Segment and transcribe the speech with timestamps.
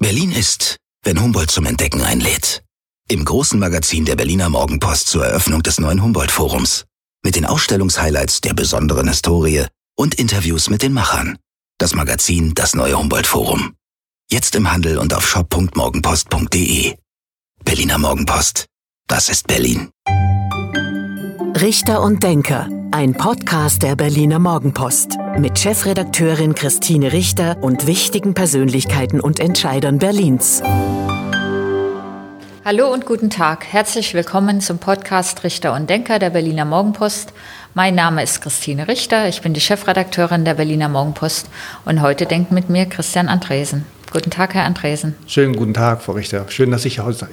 [0.00, 2.62] Berlin ist, wenn Humboldt zum Entdecken einlädt.
[3.08, 6.86] Im großen Magazin der Berliner Morgenpost zur Eröffnung des neuen Humboldt-Forums.
[7.22, 9.66] Mit den Ausstellungshighlights der besonderen Historie
[9.98, 11.36] und Interviews mit den Machern.
[11.78, 13.74] Das Magazin Das neue Humboldt-Forum.
[14.30, 16.96] Jetzt im Handel und auf shop.morgenpost.de.
[17.62, 18.66] Berliner Morgenpost.
[19.06, 19.90] Das ist Berlin.
[21.60, 22.70] Richter und Denker.
[22.92, 30.60] Ein Podcast der Berliner Morgenpost mit Chefredakteurin Christine Richter und wichtigen Persönlichkeiten und Entscheidern Berlins.
[32.64, 33.64] Hallo und guten Tag.
[33.66, 37.32] Herzlich willkommen zum Podcast Richter und Denker der Berliner Morgenpost.
[37.74, 39.28] Mein Name ist Christine Richter.
[39.28, 41.48] Ich bin die Chefredakteurin der Berliner Morgenpost
[41.84, 43.86] und heute denkt mit mir Christian Andresen.
[44.12, 45.14] Guten Tag, Herr Andresen.
[45.28, 46.46] Schönen guten Tag, Frau Richter.
[46.48, 47.28] Schön, dass ich heute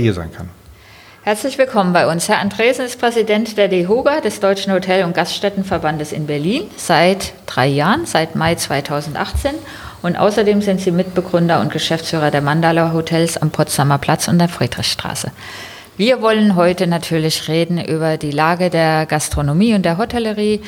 [0.00, 0.48] hier sein kann.
[1.26, 2.28] Herzlich willkommen bei uns.
[2.28, 7.66] Herr Andresen ist Präsident der DEHOGA, des Deutschen Hotel- und Gaststättenverbandes in Berlin, seit drei
[7.66, 9.52] Jahren, seit Mai 2018.
[10.02, 14.50] Und außerdem sind Sie Mitbegründer und Geschäftsführer der Mandala Hotels am Potsdamer Platz und der
[14.50, 15.32] Friedrichstraße.
[15.96, 20.60] Wir wollen heute natürlich reden über die Lage der Gastronomie und der Hotellerie,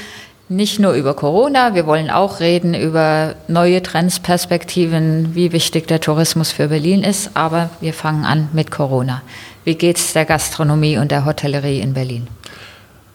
[0.48, 6.00] nicht nur über Corona, wir wollen auch reden über neue Trends, Perspektiven, wie wichtig der
[6.00, 9.20] Tourismus für Berlin ist, aber wir fangen an mit Corona.
[9.66, 12.28] Wie geht es der Gastronomie und der Hotellerie in Berlin?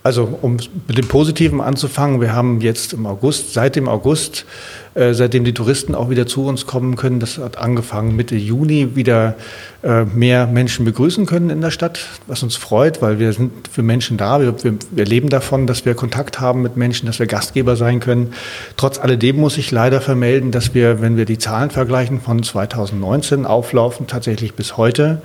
[0.03, 4.45] Also um mit dem Positiven anzufangen, wir haben jetzt im August, seit dem August,
[4.93, 8.97] äh, seitdem die Touristen auch wieder zu uns kommen können, das hat angefangen Mitte Juni,
[8.97, 9.35] wieder
[9.81, 13.83] äh, mehr Menschen begrüßen können in der Stadt, was uns freut, weil wir sind für
[13.83, 17.27] Menschen da, wir, wir, wir leben davon, dass wir Kontakt haben mit Menschen, dass wir
[17.27, 18.33] Gastgeber sein können.
[18.75, 23.45] Trotz alledem muss ich leider vermelden, dass wir, wenn wir die Zahlen vergleichen von 2019
[23.45, 25.21] auflaufen, tatsächlich bis heute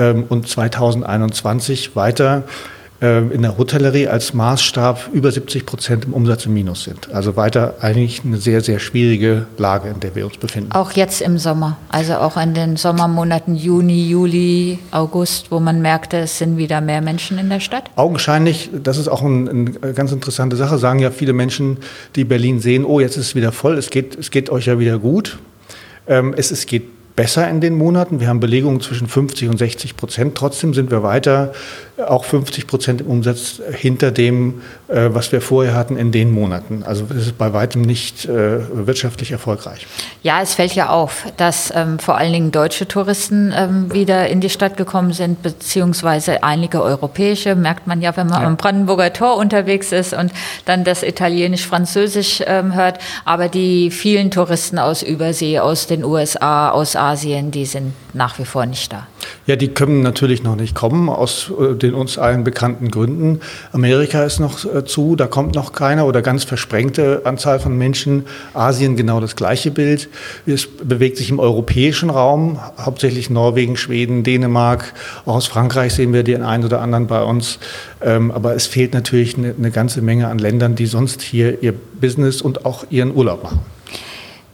[0.00, 2.44] ähm, und 2021 weiter
[3.02, 7.10] ähm, in der Hotellerie als Maßstab über 70 Prozent im Umsatz im Minus sind.
[7.14, 10.72] Also weiter eigentlich eine sehr, sehr schwierige Lage, in der wir uns befinden.
[10.72, 16.18] Auch jetzt im Sommer, also auch in den Sommermonaten Juni, Juli, August, wo man merkte,
[16.18, 17.84] es sind wieder mehr Menschen in der Stadt?
[17.96, 21.78] Augenscheinlich, das ist auch ein, eine ganz interessante Sache, sagen ja viele Menschen,
[22.16, 24.78] die Berlin sehen, oh, jetzt ist es wieder voll, es geht, es geht euch ja
[24.78, 25.38] wieder gut.
[26.06, 28.18] Ähm, es, es geht besser in den Monaten.
[28.18, 30.34] Wir haben Belegungen zwischen 50 und 60 Prozent.
[30.36, 31.52] Trotzdem sind wir weiter
[32.06, 36.82] auch 50 Prozent im Umsatz hinter dem, äh, was wir vorher hatten in den Monaten.
[36.84, 39.86] Also das ist bei weitem nicht äh, wirtschaftlich erfolgreich.
[40.22, 44.40] Ja, es fällt ja auf, dass ähm, vor allen Dingen deutsche Touristen ähm, wieder in
[44.40, 47.54] die Stadt gekommen sind, beziehungsweise einige europäische.
[47.54, 48.46] Merkt man ja, wenn man ja.
[48.46, 50.32] am Brandenburger Tor unterwegs ist und
[50.64, 52.98] dann das Italienisch-Französisch ähm, hört.
[53.24, 58.44] Aber die vielen Touristen aus Übersee, aus den USA, aus Asien, die sind nach wie
[58.44, 59.06] vor nicht da.
[59.46, 63.40] Ja, die können natürlich noch nicht kommen aus äh, den uns allen bekannten Gründen.
[63.72, 68.26] Amerika ist noch äh, zu, da kommt noch keiner oder ganz versprengte Anzahl von Menschen.
[68.54, 70.08] Asien genau das gleiche Bild.
[70.46, 74.92] Es bewegt sich im europäischen Raum, hauptsächlich Norwegen, Schweden, Dänemark.
[75.26, 77.58] Auch aus Frankreich sehen wir den einen oder anderen bei uns.
[78.02, 81.74] Ähm, aber es fehlt natürlich eine, eine ganze Menge an Ländern, die sonst hier ihr
[82.00, 83.60] Business und auch ihren Urlaub machen.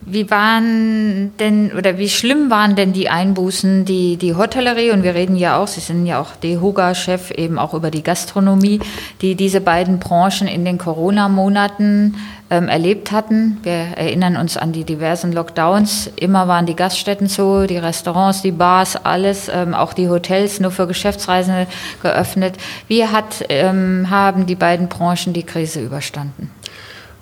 [0.09, 5.17] Wie waren denn oder wie schlimm waren denn die Einbußen, die die Hotellerie und wir
[5.17, 8.79] reden ja auch, Sie sind ja auch DEHOGA-Chef, eben auch über die Gastronomie,
[9.21, 12.15] die diese beiden Branchen in den Corona-Monaten
[12.51, 13.59] ähm, erlebt hatten.
[13.65, 16.09] Wir erinnern uns an die diversen Lockdowns.
[16.15, 20.71] Immer waren die Gaststätten zu, die Restaurants, die Bars, alles, ähm, auch die Hotels nur
[20.71, 21.67] für Geschäftsreisende
[22.01, 22.55] geöffnet.
[22.87, 26.53] Wie hat, ähm, haben die beiden Branchen die Krise überstanden?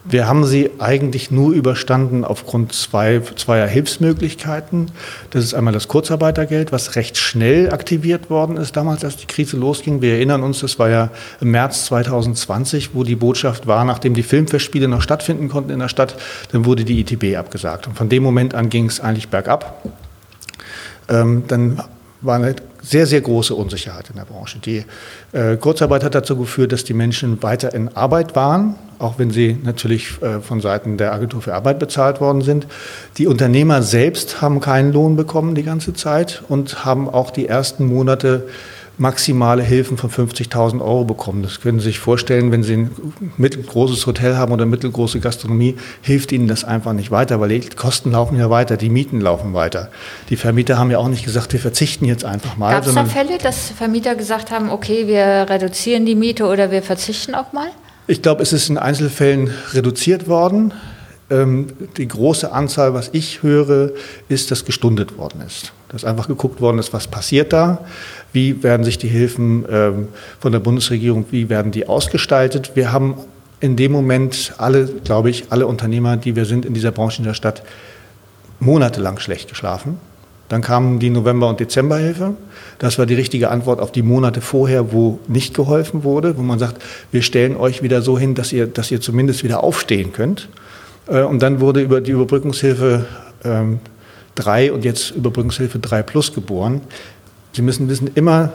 [0.06, 4.91] Wir haben sie eigentlich nur überstanden aufgrund zwei, zweier Hilfsmöglichkeiten.
[5.31, 9.56] Das ist einmal das Kurzarbeitergeld, was recht schnell aktiviert worden ist, damals, als die Krise
[9.56, 10.03] losging.
[10.03, 11.09] Wir erinnern uns, das war ja
[11.41, 15.88] im März 2020, wo die Botschaft war, nachdem die Filmfestspiele noch stattfinden konnten in der
[15.88, 16.16] Stadt,
[16.53, 17.87] dann wurde die ITB abgesagt.
[17.87, 19.82] Und von dem Moment an ging es eigentlich bergab.
[21.09, 21.82] Ähm, dann
[22.20, 24.59] war eine sehr, sehr große Unsicherheit in der Branche.
[24.59, 24.84] Die
[25.32, 29.56] äh, Kurzarbeit hat dazu geführt, dass die Menschen weiter in Arbeit waren, auch wenn sie
[29.62, 32.66] natürlich äh, von Seiten der Agentur für Arbeit bezahlt worden sind.
[33.19, 37.87] Die Unternehmer selbst haben keinen Lohn bekommen die ganze Zeit und haben auch die ersten
[37.87, 38.46] Monate
[38.96, 41.43] maximale Hilfen von 50.000 Euro bekommen.
[41.43, 42.90] Das können Sie sich vorstellen, wenn Sie ein
[43.37, 48.12] mittelgroßes Hotel haben oder mittelgroße Gastronomie, hilft Ihnen das einfach nicht weiter, weil die Kosten
[48.12, 49.90] laufen ja weiter, die Mieten laufen weiter.
[50.31, 52.73] Die Vermieter haben ja auch nicht gesagt, wir verzichten jetzt einfach mal.
[52.73, 56.82] Gab es da Fälle, dass Vermieter gesagt haben, okay, wir reduzieren die Miete oder wir
[56.82, 57.69] verzichten auch mal?
[58.06, 60.74] Ich glaube, es ist in Einzelfällen reduziert worden.
[61.30, 63.92] Ähm, die große Anzahl, was ich höre,
[64.28, 65.72] ist, dass gestundet worden ist.
[65.88, 67.78] Dass einfach geguckt worden ist, was passiert da,
[68.34, 70.08] wie werden sich die Hilfen ähm,
[70.38, 72.72] von der Bundesregierung, wie werden die ausgestaltet.
[72.74, 73.14] Wir haben
[73.60, 77.24] in dem Moment alle, glaube ich, alle Unternehmer, die wir sind in dieser Branche in
[77.24, 77.62] der Stadt,
[78.60, 79.98] monatelang schlecht geschlafen.
[80.49, 82.35] Dann kamen die November- und Dezemberhilfe.
[82.79, 86.58] Das war die richtige Antwort auf die Monate vorher, wo nicht geholfen wurde, wo man
[86.58, 86.82] sagt,
[87.12, 90.49] wir stellen euch wieder so hin, dass ihr, dass ihr zumindest wieder aufstehen könnt.
[91.06, 93.06] Äh, und dann wurde über die Überbrückungshilfe
[94.35, 96.82] 3 ähm, und jetzt Überbrückungshilfe 3 Plus geboren.
[97.52, 98.52] Sie müssen wissen, immer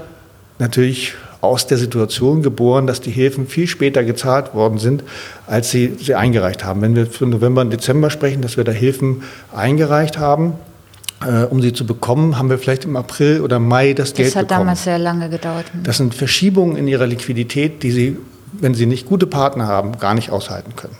[0.60, 5.04] natürlich aus der Situation geboren, dass die Hilfen viel später gezahlt worden sind,
[5.48, 6.82] als sie sie eingereicht haben.
[6.82, 9.24] Wenn wir für November und Dezember sprechen, dass wir da Hilfen
[9.56, 10.56] eingereicht haben,
[11.26, 14.34] äh, um sie zu bekommen, haben wir vielleicht im April oder Mai das, das Geld
[14.34, 14.48] bekommen.
[14.48, 15.66] Das hat damals sehr lange gedauert.
[15.84, 18.18] Das sind Verschiebungen in ihrer Liquidität, die sie,
[18.54, 20.96] wenn sie nicht gute Partner haben, gar nicht aushalten können.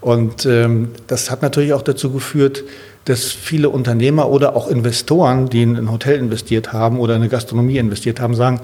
[0.00, 2.64] Und ähm, das hat natürlich auch dazu geführt,
[3.04, 7.30] dass viele Unternehmer oder auch Investoren, die in ein Hotel investiert haben oder in eine
[7.30, 8.60] Gastronomie investiert haben, sagen,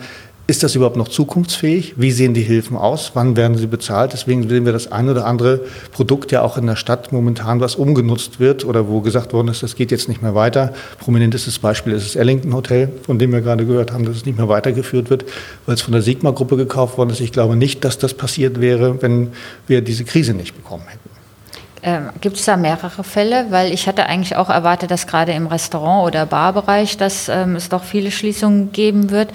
[0.48, 1.94] ist das überhaupt noch zukunftsfähig?
[1.96, 3.12] Wie sehen die Hilfen aus?
[3.14, 4.12] Wann werden sie bezahlt?
[4.12, 5.60] Deswegen sehen wir das ein oder andere
[5.90, 9.64] Produkt ja auch in der Stadt momentan, was umgenutzt wird oder wo gesagt worden ist,
[9.64, 10.72] das geht jetzt nicht mehr weiter.
[11.00, 14.38] Prominentestes Beispiel ist das Ellington Hotel, von dem wir gerade gehört haben, dass es nicht
[14.38, 15.24] mehr weitergeführt wird,
[15.66, 17.20] weil es von der Sigma-Gruppe gekauft worden ist.
[17.20, 19.32] Ich glaube nicht, dass das passiert wäre, wenn
[19.66, 21.10] wir diese Krise nicht bekommen hätten.
[21.82, 23.46] Ähm, Gibt es da mehrere Fälle?
[23.50, 27.68] Weil ich hatte eigentlich auch erwartet, dass gerade im Restaurant- oder Barbereich, dass ähm, es
[27.68, 29.30] doch viele Schließungen geben wird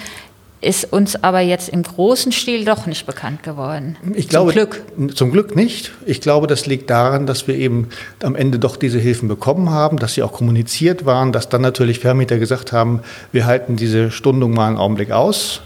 [0.62, 3.98] ist uns aber jetzt im großen Stil doch nicht bekannt geworden.
[4.14, 5.16] Ich glaube, zum Glück.
[5.16, 5.92] Zum Glück nicht.
[6.06, 7.90] Ich glaube, das liegt daran, dass wir eben
[8.22, 12.00] am Ende doch diese Hilfen bekommen haben, dass sie auch kommuniziert waren, dass dann natürlich
[12.00, 15.62] Vermieter gesagt haben, wir halten diese Stundung mal einen Augenblick aus.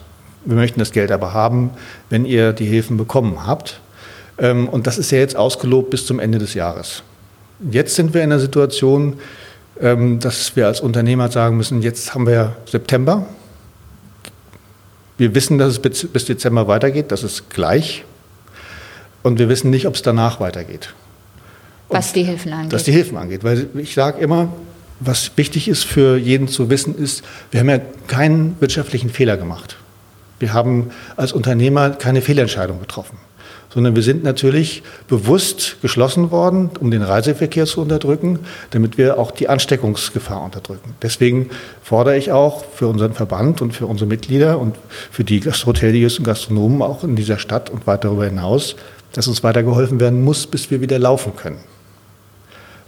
[0.45, 1.71] Wir möchten das Geld aber haben,
[2.09, 3.81] wenn ihr die Hilfen bekommen habt.
[4.37, 7.03] Ähm, und das ist ja jetzt ausgelobt bis zum Ende des Jahres.
[7.69, 9.15] Jetzt sind wir in der Situation,
[9.81, 13.25] ähm, dass wir als Unternehmer sagen müssen, jetzt haben wir September,
[15.17, 18.03] wir wissen, dass es bis Dezember weitergeht, das ist gleich.
[19.23, 20.93] Und wir wissen nicht, ob es danach weitergeht.
[21.87, 22.73] Und was die Hilfen angeht.
[22.73, 23.43] Was die Hilfen angeht.
[23.43, 24.53] Weil ich sage immer,
[24.99, 29.77] was wichtig ist für jeden zu wissen, ist, wir haben ja keinen wirtschaftlichen Fehler gemacht.
[30.39, 33.17] Wir haben als Unternehmer keine Fehlentscheidung getroffen
[33.75, 38.39] sondern wir sind natürlich bewusst geschlossen worden, um den Reiseverkehr zu unterdrücken,
[38.71, 40.95] damit wir auch die Ansteckungsgefahr unterdrücken.
[41.01, 41.49] Deswegen
[41.83, 44.77] fordere ich auch für unseren Verband und für unsere Mitglieder und
[45.11, 48.77] für die Hoteliers und Gastronomen auch in dieser Stadt und weit darüber hinaus,
[49.11, 51.59] dass uns weitergeholfen werden muss, bis wir wieder laufen können.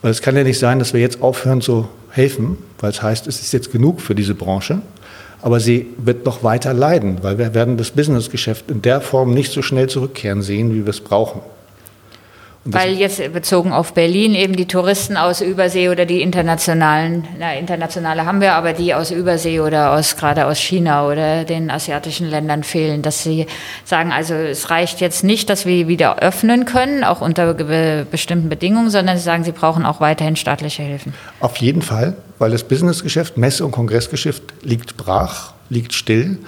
[0.01, 3.27] Weil es kann ja nicht sein, dass wir jetzt aufhören zu helfen, weil es heißt,
[3.27, 4.81] es ist jetzt genug für diese Branche
[5.41, 9.51] aber sie wird noch weiter leiden, weil wir werden das Businessgeschäft in der Form nicht
[9.51, 11.41] so schnell zurückkehren sehen, wie wir es brauchen.
[12.73, 18.25] Weil jetzt bezogen auf Berlin eben die Touristen aus Übersee oder die internationalen, na internationale
[18.25, 22.63] haben wir, aber die aus Übersee oder aus gerade aus China oder den asiatischen Ländern
[22.63, 23.45] fehlen, dass sie
[23.85, 28.89] sagen, also es reicht jetzt nicht, dass wir wieder öffnen können, auch unter bestimmten Bedingungen,
[28.89, 31.13] sondern sie sagen, sie brauchen auch weiterhin staatliche Hilfen.
[31.39, 36.39] Auf jeden Fall, weil das Businessgeschäft, Messe- und Kongressgeschäft liegt brach, liegt still.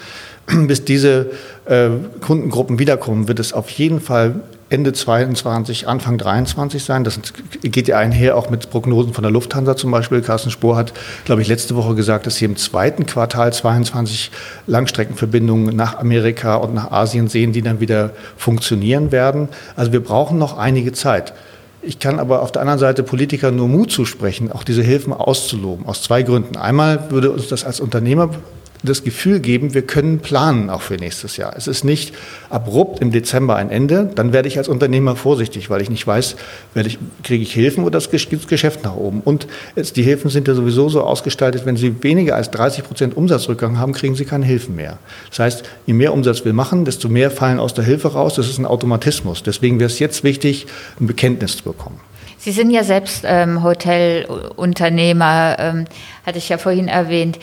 [0.68, 1.32] Bis diese
[1.66, 1.90] äh,
[2.22, 7.04] Kundengruppen wiederkommen, wird es auf jeden Fall Ende 22, Anfang 23 sein.
[7.04, 7.20] Das
[7.64, 10.22] geht ja einher auch mit Prognosen von der Lufthansa zum Beispiel.
[10.22, 10.94] Carsten Spohr hat,
[11.26, 14.30] glaube ich, letzte Woche gesagt, dass sie im zweiten Quartal 22
[14.68, 19.50] Langstreckenverbindungen nach Amerika und nach Asien sehen, die dann wieder funktionieren werden.
[19.76, 21.34] Also wir brauchen noch einige Zeit.
[21.82, 25.88] Ich kann aber auf der anderen Seite Politikern nur Mut zusprechen, auch diese Hilfen auszuloben,
[25.88, 26.58] aus zwei Gründen.
[26.58, 28.30] Einmal würde uns das als Unternehmer
[28.84, 31.54] das Gefühl geben, wir können planen auch für nächstes Jahr.
[31.58, 32.14] Es ist nicht
[32.50, 34.10] abrupt im Dezember ein Ende.
[34.16, 36.36] Dann werde ich als Unternehmer vorsichtig, weil ich nicht weiß,
[36.76, 39.22] ich, kriege ich Hilfen oder das Geschäft nach oben.
[39.22, 43.18] Und jetzt, die Hilfen sind ja sowieso so ausgestaltet, wenn Sie weniger als 30 Prozent
[43.18, 44.98] Umsatzrückgang haben, kriegen Sie keine Hilfen mehr.
[45.30, 48.36] Das heißt, je mehr Umsatz wir machen, desto mehr fallen aus der Hilfe raus.
[48.36, 49.44] Das ist ein Automatismus.
[49.44, 50.68] Deswegen wäre es jetzt wichtig,
[51.00, 52.00] ein Bekenntnis zu bekommen.
[52.40, 55.86] Sie sind ja selbst ähm, Hotelunternehmer, ähm,
[56.26, 57.38] hatte ich ja vorhin erwähnt.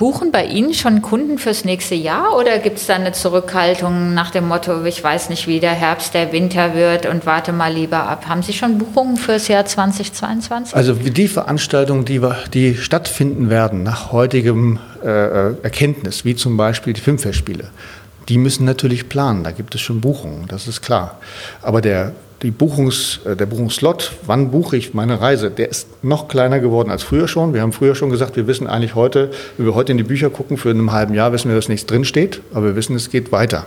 [0.00, 4.30] Buchen bei Ihnen schon Kunden fürs nächste Jahr oder gibt es da eine Zurückhaltung nach
[4.30, 8.08] dem Motto, ich weiß nicht, wie der Herbst, der Winter wird und warte mal lieber
[8.08, 8.26] ab?
[8.26, 10.74] Haben Sie schon Buchungen fürs Jahr 2022?
[10.74, 12.18] Also die Veranstaltungen, die,
[12.54, 15.08] die stattfinden werden nach heutigem äh,
[15.50, 17.64] äh, Erkenntnis, wie zum Beispiel die Filmfestspiele,
[18.30, 19.44] die müssen natürlich planen.
[19.44, 21.18] Da gibt es schon Buchungen, das ist klar.
[21.60, 26.28] Aber der die Buchungs, äh, der Buchungslot, wann buche ich meine Reise, der ist noch
[26.28, 27.54] kleiner geworden als früher schon.
[27.54, 30.30] Wir haben früher schon gesagt, wir wissen eigentlich heute, wenn wir heute in die Bücher
[30.30, 33.32] gucken, für einem halben Jahr wissen wir, dass nichts drinsteht, aber wir wissen, es geht
[33.32, 33.66] weiter.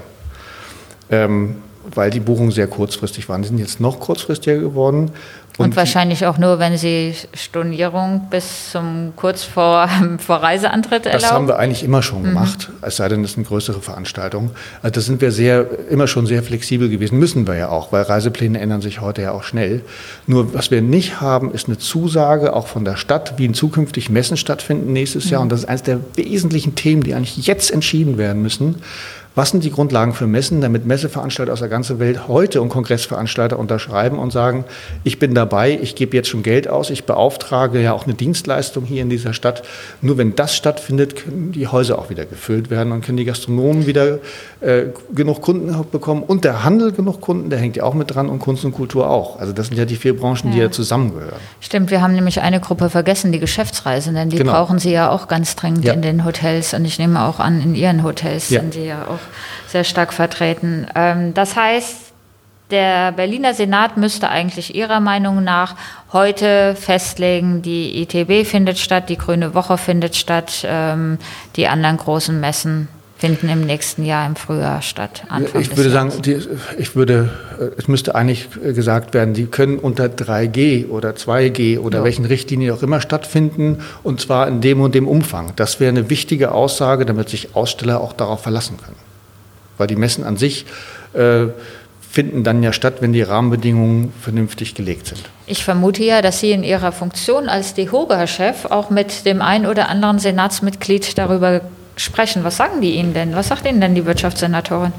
[1.11, 1.57] Ähm,
[1.93, 3.41] weil die Buchungen sehr kurzfristig waren.
[3.41, 5.11] Die sind jetzt noch kurzfristiger geworden,
[5.57, 9.87] Und, und, wahrscheinlich auch nur, wenn Sie Stornierung bis zum kurz vor,
[10.17, 11.21] vor Reiseantritt erlauben?
[11.21, 12.29] Das haben wir eigentlich immer schon mhm.
[12.29, 14.51] gemacht, es sei denn, es ist eine größere Veranstaltung.
[14.81, 18.01] Also da sind wir sehr, immer schon sehr flexibel gewesen, müssen wir ja auch, weil
[18.01, 19.81] Reisepläne ändern sich heute ja auch schnell.
[20.25, 24.09] Nur was wir nicht haben, ist eine Zusage auch von der Stadt, wie in zukünftig
[24.09, 25.31] Messen stattfinden nächstes mhm.
[25.31, 25.41] Jahr.
[25.41, 28.81] Und das ist eines der wesentlichen Themen, die eigentlich jetzt entschieden werden müssen
[29.35, 33.57] was sind die Grundlagen für Messen, damit Messeveranstalter aus der ganzen Welt heute und Kongressveranstalter
[33.57, 34.65] unterschreiben und sagen,
[35.03, 38.85] ich bin dabei, ich gebe jetzt schon Geld aus, ich beauftrage ja auch eine Dienstleistung
[38.85, 39.63] hier in dieser Stadt.
[40.01, 43.87] Nur wenn das stattfindet, können die Häuser auch wieder gefüllt werden und können die Gastronomen
[43.87, 44.19] wieder
[44.61, 48.29] äh, genug Kunden bekommen und der Handel genug Kunden, der hängt ja auch mit dran
[48.29, 49.39] und Kunst und Kultur auch.
[49.39, 50.51] Also das sind ja die vier Branchen, ja.
[50.51, 51.39] die ja zusammengehören.
[51.59, 54.51] Stimmt, wir haben nämlich eine Gruppe vergessen, die Geschäftsreisenden, die genau.
[54.51, 55.93] brauchen sie ja auch ganz dringend ja.
[55.93, 58.61] in den Hotels und ich nehme auch an, in ihren Hotels ja.
[58.61, 59.22] sind sie ja auch
[59.67, 60.87] sehr stark vertreten.
[60.95, 62.13] Ähm, das heißt,
[62.71, 65.75] der Berliner Senat müsste eigentlich Ihrer Meinung nach
[66.11, 71.19] heute festlegen, die ITB findet statt, die Grüne Woche findet statt, ähm,
[71.55, 72.87] die anderen großen Messen
[73.23, 75.23] finden im nächsten Jahr im Frühjahr statt.
[75.29, 76.39] Anfang ich würde sagen, die,
[76.77, 81.99] ich würde, äh, es müsste eigentlich gesagt werden, die können unter 3G oder 2G oder
[81.99, 82.03] ja.
[82.03, 85.53] welchen Richtlinien auch immer stattfinden und zwar in dem und dem Umfang.
[85.55, 88.97] Das wäre eine wichtige Aussage, damit sich Aussteller auch darauf verlassen können.
[89.77, 90.65] Weil die Messen an sich
[91.13, 91.47] äh,
[92.13, 95.21] finden dann ja statt, wenn die Rahmenbedingungen vernünftig gelegt sind.
[95.47, 99.89] Ich vermute ja, dass Sie in Ihrer Funktion als DEHOGA-Chef auch mit dem einen oder
[99.89, 101.61] anderen Senatsmitglied darüber
[101.97, 102.43] sprechen.
[102.43, 103.35] Was sagen die Ihnen denn?
[103.35, 104.93] Was sagt Ihnen denn die Wirtschaftssenatorin?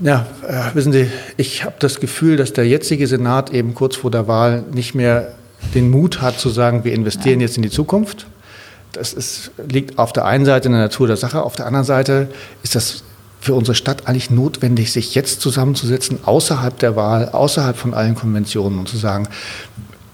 [0.00, 4.10] Ja, äh, wissen Sie, ich habe das Gefühl, dass der jetzige Senat eben kurz vor
[4.10, 5.32] der Wahl nicht mehr
[5.76, 7.46] den Mut hat zu sagen, wir investieren ja.
[7.46, 8.26] jetzt in die Zukunft.
[8.90, 11.86] Das ist, liegt auf der einen Seite in der Natur der Sache, auf der anderen
[11.86, 12.28] Seite
[12.64, 13.04] ist das
[13.42, 18.78] für unsere Stadt eigentlich notwendig, sich jetzt zusammenzusetzen, außerhalb der Wahl, außerhalb von allen Konventionen
[18.78, 19.28] und zu sagen,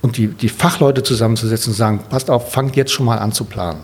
[0.00, 3.32] und die, die Fachleute zusammenzusetzen und zu sagen, passt auf, fangt jetzt schon mal an
[3.32, 3.80] zu planen.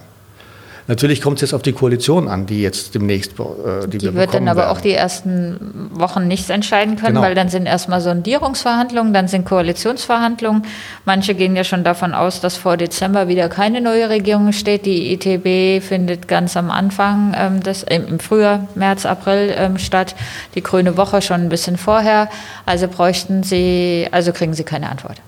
[0.87, 4.15] Natürlich kommt es jetzt auf die Koalition an, die jetzt demnächst äh, die, die wir
[4.15, 4.77] wird dann aber werden.
[4.77, 7.23] auch die ersten Wochen nichts entscheiden können, genau.
[7.23, 10.63] weil dann sind erstmal Sondierungsverhandlungen, dann sind Koalitionsverhandlungen.
[11.07, 14.85] Manche gehen ja schon davon aus, dass vor Dezember wieder keine neue Regierung steht.
[14.85, 20.15] Die ITB findet ganz am Anfang ähm, des, im Frühjahr, März, April ähm, statt.
[20.55, 22.29] Die Grüne Woche schon ein bisschen vorher.
[22.67, 25.23] Also bräuchten Sie, also kriegen Sie keine Antwort.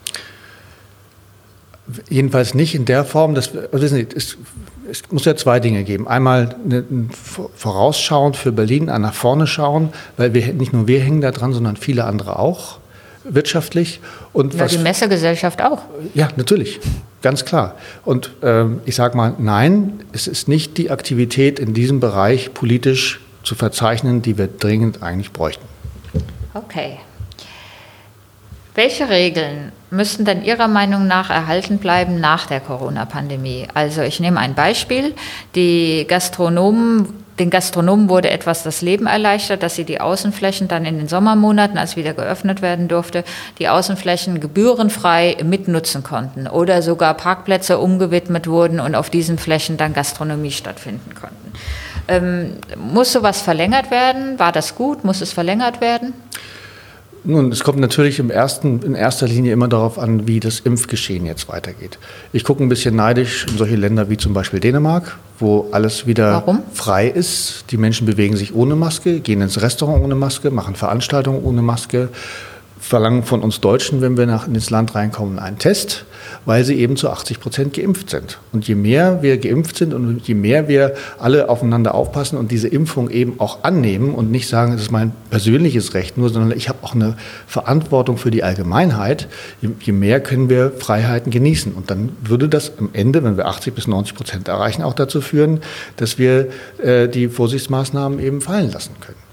[2.11, 4.37] Jedenfalls nicht in der Form, dass also wissen Sie, es,
[4.91, 6.09] es muss ja zwei Dinge geben.
[6.09, 11.21] Einmal ein vorausschauend für Berlin, ein nach vorne schauen, weil wir nicht nur wir hängen
[11.21, 12.79] da dran, sondern viele andere auch
[13.25, 14.01] wirtschaftlich.
[14.33, 15.83] Und ja, was, die Messegesellschaft auch.
[16.15, 16.81] Ja, natürlich,
[17.23, 17.75] ganz klar.
[18.05, 23.21] Und ähm, ich sage mal, nein, es ist nicht die Aktivität in diesem Bereich politisch
[23.43, 25.65] zu verzeichnen, die wir dringend eigentlich bräuchten.
[26.55, 26.99] Okay.
[28.77, 33.69] Welche Regeln müssten denn Ihrer Meinung nach erhalten bleiben nach der Corona-Pandemie?
[33.73, 35.15] Also ich nehme ein Beispiel.
[35.55, 40.99] Die Gastronomen, den Gastronomen wurde etwas das Leben erleichtert, dass sie die Außenflächen dann in
[40.99, 43.25] den Sommermonaten, als wieder geöffnet werden durfte,
[43.59, 49.95] die Außenflächen gebührenfrei mitnutzen konnten oder sogar Parkplätze umgewidmet wurden und auf diesen Flächen dann
[49.95, 51.53] Gastronomie stattfinden konnten.
[52.09, 54.39] Ähm, muss sowas verlängert werden?
[54.39, 55.03] War das gut?
[55.03, 56.13] Muss es verlängert werden?
[57.29, 61.27] Nun, es kommt natürlich im ersten, in erster Linie immer darauf an, wie das Impfgeschehen
[61.27, 61.99] jetzt weitergeht.
[62.33, 66.35] Ich gucke ein bisschen neidisch in solche Länder wie zum Beispiel Dänemark, wo alles wieder
[66.35, 66.63] Warum?
[66.73, 67.65] frei ist.
[67.73, 72.11] Die Menschen bewegen sich ohne Maske, gehen ins Restaurant ohne Maske, machen Veranstaltungen ohne Maske,
[72.87, 76.07] verlangen von uns Deutschen, wenn wir nach, ins Land reinkommen, einen Test
[76.45, 78.39] weil sie eben zu 80 Prozent geimpft sind.
[78.53, 82.69] Und je mehr wir geimpft sind und je mehr wir alle aufeinander aufpassen und diese
[82.69, 86.69] Impfung eben auch annehmen und nicht sagen, es ist mein persönliches Recht nur, sondern ich
[86.69, 87.17] habe auch eine
[87.47, 89.29] Verantwortung für die Allgemeinheit,
[89.61, 91.73] je, mehr können wir Freiheiten genießen.
[91.73, 95.21] Und dann würde das am Ende, wenn wir 80 bis 90 Prozent erreichen, auch dazu
[95.21, 95.61] führen,
[95.97, 96.49] dass wir
[96.83, 99.26] äh, die Vorsichtsmaßnahmen eben fallen lassen können.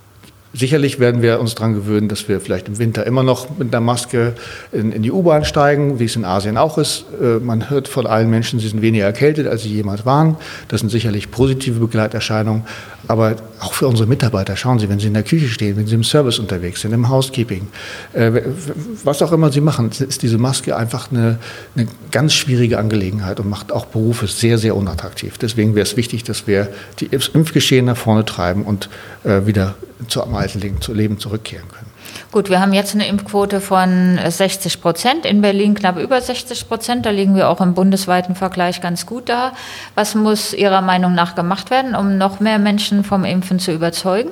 [0.56, 3.82] Sicherlich werden wir uns daran gewöhnen, dass wir vielleicht im Winter immer noch mit einer
[3.82, 4.34] Maske
[4.72, 7.06] in, in die U-Bahn steigen, wie es in Asien auch ist.
[7.20, 10.38] Äh, man hört von allen Menschen, sie sind weniger erkältet, als sie jemals waren.
[10.68, 12.64] Das sind sicherlich positive Begleiterscheinungen.
[13.08, 15.96] Aber auch für unsere Mitarbeiter, schauen Sie, wenn Sie in der Küche stehen, wenn Sie
[15.96, 17.68] im Service unterwegs sind, im Housekeeping,
[18.14, 18.32] äh,
[19.04, 21.40] was auch immer Sie machen, ist diese Maske einfach eine,
[21.76, 25.38] eine ganz schwierige Angelegenheit und macht auch Berufe sehr, sehr unattraktiv.
[25.38, 26.70] Deswegen wäre es wichtig, dass wir
[27.00, 28.90] die Impfgeschehen nach vorne treiben und
[29.24, 29.76] äh, wieder
[30.08, 31.94] zu am alten Leben zurückkehren können.
[32.32, 37.06] Gut, wir haben jetzt eine Impfquote von 60 Prozent, in Berlin knapp über 60 Prozent.
[37.06, 39.54] Da liegen wir auch im bundesweiten Vergleich ganz gut da.
[39.96, 44.32] Was muss Ihrer Meinung nach gemacht werden, um noch mehr Menschen vom Impfen zu überzeugen?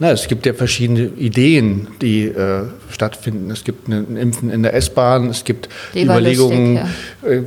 [0.00, 3.50] Na, es gibt ja verschiedene Ideen, die äh, stattfinden.
[3.50, 6.92] Es gibt ein Impfen in der S-Bahn, es gibt die Überlegungen, lustig,
[7.22, 7.28] ja.
[7.30, 7.42] äh,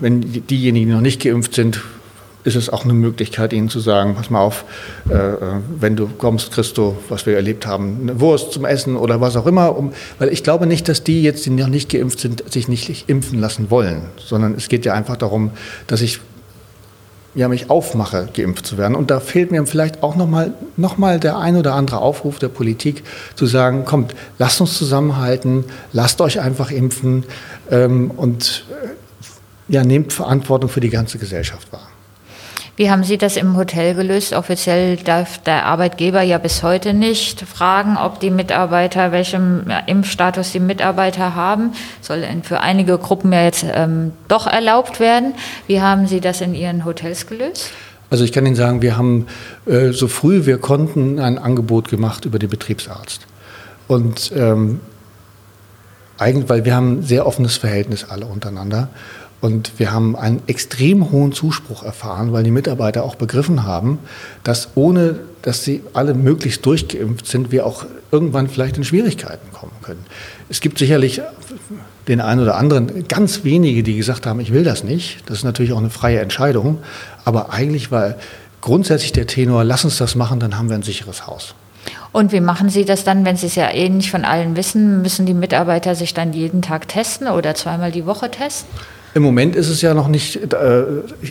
[0.00, 1.80] wenn diejenigen, die noch nicht geimpft sind,
[2.44, 4.64] ist es auch eine Möglichkeit, ihnen zu sagen, pass mal auf,
[5.08, 5.36] äh, äh,
[5.80, 9.46] wenn du kommst, du, was wir erlebt haben, eine Wurst zum Essen oder was auch
[9.46, 9.76] immer.
[9.76, 13.08] Um, weil ich glaube nicht, dass die jetzt, die noch nicht geimpft sind, sich nicht
[13.08, 15.52] impfen lassen wollen, sondern es geht ja einfach darum,
[15.86, 16.20] dass ich
[17.34, 18.94] ja, mich aufmache, geimpft zu werden.
[18.94, 22.48] Und da fehlt mir vielleicht auch nochmal noch mal der ein oder andere Aufruf der
[22.48, 23.02] Politik,
[23.34, 27.24] zu sagen, kommt, lasst uns zusammenhalten, lasst euch einfach impfen
[27.70, 31.88] ähm, und äh, ja, nehmt Verantwortung für die ganze Gesellschaft wahr.
[32.76, 34.32] Wie haben Sie das im Hotel gelöst?
[34.32, 40.58] Offiziell darf der Arbeitgeber ja bis heute nicht fragen, ob die Mitarbeiter, welchem Impfstatus die
[40.58, 41.70] Mitarbeiter haben.
[42.00, 45.34] Soll für einige Gruppen ja jetzt ähm, doch erlaubt werden.
[45.68, 47.70] Wie haben Sie das in Ihren Hotels gelöst?
[48.10, 49.28] Also ich kann Ihnen sagen, wir haben
[49.66, 53.20] äh, so früh wir konnten ein Angebot gemacht über den Betriebsarzt.
[53.86, 54.80] Und ähm,
[56.18, 58.88] eigentlich, weil wir haben ein sehr offenes Verhältnis alle untereinander.
[59.44, 63.98] Und wir haben einen extrem hohen Zuspruch erfahren, weil die Mitarbeiter auch begriffen haben,
[64.42, 69.74] dass ohne, dass sie alle möglichst durchgeimpft sind, wir auch irgendwann vielleicht in Schwierigkeiten kommen
[69.82, 70.02] können.
[70.48, 71.20] Es gibt sicherlich
[72.08, 75.18] den einen oder anderen, ganz wenige, die gesagt haben, ich will das nicht.
[75.26, 76.78] Das ist natürlich auch eine freie Entscheidung.
[77.26, 78.14] Aber eigentlich war
[78.62, 81.54] grundsätzlich der Tenor, lass uns das machen, dann haben wir ein sicheres Haus.
[82.12, 85.02] Und wie machen Sie das dann, wenn Sie es ja eh nicht von allen wissen?
[85.02, 88.70] Müssen die Mitarbeiter sich dann jeden Tag testen oder zweimal die Woche testen?
[89.14, 90.84] Im Moment ist es ja noch nicht, äh,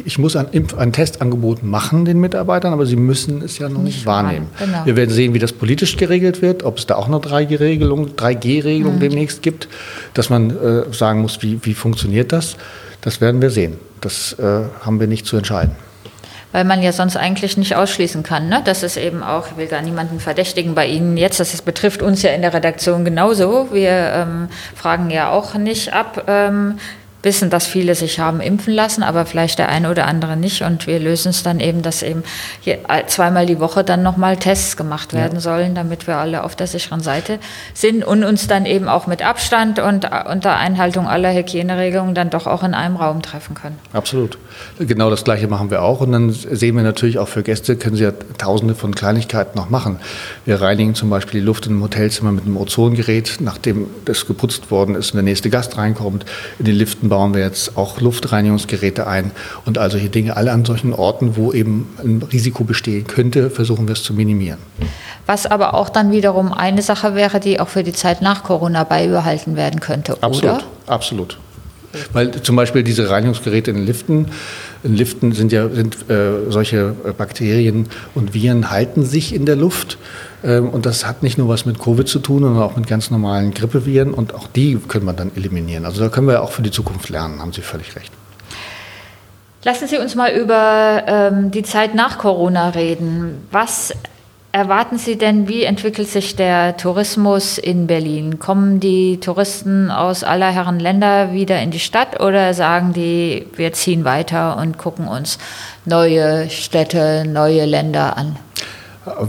[0.05, 0.47] ich muss ein,
[0.77, 4.47] ein, Testangebot machen den Mitarbeitern, aber sie müssen es ja noch nicht, nicht wahrnehmen.
[4.57, 4.85] Genau.
[4.85, 8.83] Wir werden sehen, wie das politisch geregelt wird, ob es da auch eine 3G-Regelung 3G
[8.85, 8.99] mhm.
[9.01, 9.67] demnächst gibt,
[10.13, 12.55] dass man äh, sagen muss, wie, wie funktioniert das.
[13.01, 13.75] Das werden wir sehen.
[13.99, 15.75] Das äh, haben wir nicht zu entscheiden
[16.53, 18.47] weil man ja sonst eigentlich nicht ausschließen kann.
[18.47, 18.61] Ne?
[18.63, 22.21] Das ist eben auch, ich will gar niemanden verdächtigen bei Ihnen jetzt, das betrifft uns
[22.21, 23.69] ja in der Redaktion genauso.
[23.71, 26.77] Wir ähm, fragen ja auch nicht ab, ähm,
[27.23, 30.61] wissen, dass viele sich haben impfen lassen, aber vielleicht der eine oder andere nicht.
[30.61, 32.23] Und wir lösen es dann eben, dass eben
[32.61, 35.39] hier zweimal die Woche dann nochmal Tests gemacht werden ja.
[35.39, 37.39] sollen, damit wir alle auf der sicheren Seite
[37.73, 42.45] sind und uns dann eben auch mit Abstand und unter Einhaltung aller Hygieneregelungen dann doch
[42.45, 43.79] auch in einem Raum treffen können.
[43.93, 44.37] Absolut.
[44.77, 46.01] Genau das Gleiche machen wir auch.
[46.01, 49.69] Und dann sehen wir natürlich auch für Gäste, können sie ja tausende von Kleinigkeiten noch
[49.69, 49.99] machen.
[50.45, 54.71] Wir reinigen zum Beispiel die Luft in einem Hotelzimmer mit einem Ozongerät, nachdem das geputzt
[54.71, 56.25] worden ist und der nächste Gast reinkommt.
[56.59, 59.29] In den Liften bauen wir jetzt auch Luftreinigungsgeräte ein
[59.65, 60.35] und all solche Dinge.
[60.35, 64.57] Alle an solchen Orten, wo eben ein Risiko bestehen könnte, versuchen wir es zu minimieren.
[65.27, 68.83] Was aber auch dann wiederum eine Sache wäre, die auch für die Zeit nach Corona
[68.83, 70.63] beibehalten werden könnte, absolut, oder?
[70.87, 71.37] Absolut.
[72.13, 74.29] Weil zum Beispiel diese Reinigungsgeräte in Liften,
[74.83, 79.97] in Liften sind ja sind, äh, solche Bakterien und Viren halten sich in der Luft.
[80.43, 83.09] Ähm, und das hat nicht nur was mit Covid zu tun, sondern auch mit ganz
[83.09, 84.13] normalen Grippeviren.
[84.13, 85.85] Und auch die können wir dann eliminieren.
[85.85, 88.11] Also da können wir auch für die Zukunft lernen, haben Sie völlig recht.
[89.63, 93.47] Lassen Sie uns mal über ähm, die Zeit nach Corona reden.
[93.51, 93.93] Was
[94.53, 98.37] erwarten Sie denn, wie entwickelt sich der Tourismus in Berlin?
[98.37, 103.73] Kommen die Touristen aus aller Herren Länder wieder in die Stadt oder sagen die, wir
[103.73, 105.39] ziehen weiter und gucken uns
[105.85, 108.37] neue Städte, neue Länder an?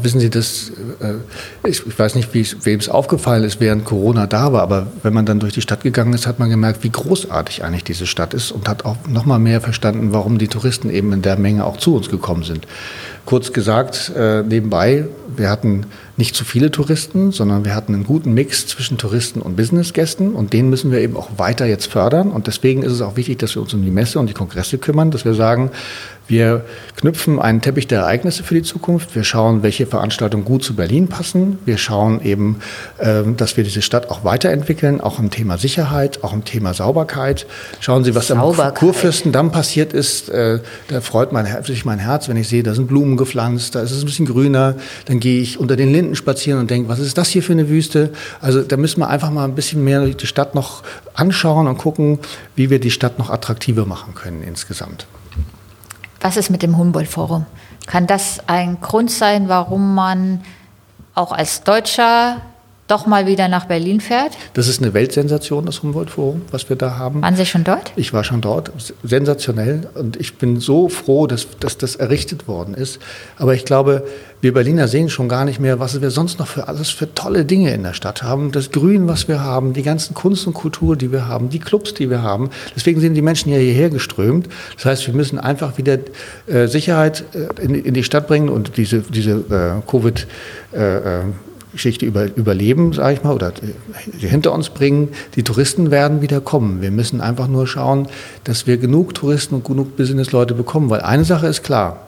[0.03, 4.63] Wissen Sie, das, äh, ich weiß nicht, wem es aufgefallen ist, während Corona da war,
[4.63, 7.83] aber wenn man dann durch die Stadt gegangen ist, hat man gemerkt, wie großartig eigentlich
[7.83, 11.23] diese Stadt ist und hat auch noch mal mehr verstanden, warum die Touristen eben in
[11.23, 12.69] der Menge auch zu uns gekommen sind.
[13.27, 15.07] Kurz gesagt, äh, nebenbei,
[15.37, 19.57] wir hatten nicht zu viele Touristen, sondern wir hatten einen guten Mix zwischen Touristen und
[19.57, 23.17] Businessgästen und den müssen wir eben auch weiter jetzt fördern und deswegen ist es auch
[23.17, 25.71] wichtig, dass wir uns um die Messe und die Kongresse kümmern, dass wir sagen,
[26.27, 26.65] wir
[26.97, 29.15] knüpfen einen Teppich der Ereignisse für die Zukunft.
[29.15, 31.59] Wir schauen, welche Veranstaltungen gut zu Berlin passen.
[31.67, 32.61] Wir schauen eben,
[32.99, 37.47] ähm, dass wir diese Stadt auch weiterentwickeln, auch im Thema Sicherheit, auch im Thema Sauberkeit.
[37.81, 38.69] Schauen Sie, was Sauberkeit.
[38.69, 40.31] am Kurfürstendamm passiert ist.
[40.31, 43.83] Äh, da freut mein, sich mein Herz, wenn ich sehe, da sind Blumen gepflanzt, da
[43.83, 44.77] ist es ein bisschen grüner.
[45.05, 47.69] Dann gehe ich unter den Linden spazieren und denke, was ist das hier für eine
[47.69, 48.11] Wüste?
[48.41, 50.83] Also da müssen wir einfach mal ein bisschen mehr die Stadt noch
[51.13, 52.19] anschauen und gucken,
[52.57, 55.07] wie wir die Stadt noch attraktiver machen können insgesamt.
[56.25, 57.45] Was ist mit dem Humboldt-Forum?
[57.87, 60.41] Kann das ein Grund sein, warum man
[61.15, 62.41] auch als Deutscher
[62.87, 64.33] doch mal wieder nach Berlin fährt.
[64.53, 67.23] Das ist eine Weltsensation, das Humboldt-Forum, was wir da haben.
[67.23, 67.93] Waren Sie schon dort?
[67.97, 68.71] Ich war schon dort.
[69.03, 69.89] Sensationell.
[69.95, 72.99] Und ich bin so froh, dass, dass das errichtet worden ist.
[73.39, 74.05] Aber ich glaube,
[74.43, 77.47] wir Berliner sehen schon gar nicht mehr, was wir sonst noch für alles für tolle
[77.47, 78.53] Dinge in der Stadt haben.
[78.53, 81.95] Das Grün, was wir haben, die ganzen Kunst und Kultur, die wir haben, die Clubs,
[81.95, 82.51] die wir haben.
[82.77, 84.49] Deswegen sind die Menschen ja hierher geströmt.
[84.77, 85.99] Das heißt, wir müssen einfach wieder
[86.47, 90.27] äh, Sicherheit äh, in, in, die Stadt bringen und diese, diese äh, Covid-
[90.75, 91.23] äh, äh,
[91.75, 93.53] Geschichte über, überleben, sage ich mal, oder
[94.19, 95.09] hinter uns bringen.
[95.37, 96.81] Die Touristen werden wieder kommen.
[96.81, 98.09] Wir müssen einfach nur schauen,
[98.45, 102.01] dass wir genug Touristen und genug Businessleute bekommen, weil eine Sache ist klar.